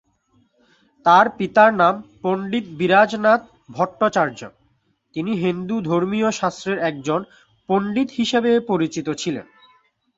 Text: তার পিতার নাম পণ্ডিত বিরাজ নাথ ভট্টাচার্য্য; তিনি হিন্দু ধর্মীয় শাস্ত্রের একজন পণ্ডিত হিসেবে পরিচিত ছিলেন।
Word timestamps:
তার 1.05 1.25
পিতার 1.37 1.71
নাম 1.73 1.93
পণ্ডিত 2.21 2.65
বিরাজ 2.79 3.11
নাথ 3.23 3.41
ভট্টাচার্য্য; 3.75 4.41
তিনি 5.15 5.31
হিন্দু 5.43 5.75
ধর্মীয় 5.89 6.29
শাস্ত্রের 6.39 6.77
একজন 6.89 7.19
পণ্ডিত 7.69 8.09
হিসেবে 8.19 8.51
পরিচিত 8.69 9.07
ছিলেন। 9.21 9.45